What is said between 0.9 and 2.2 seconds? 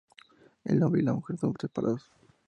y la mujer son separados.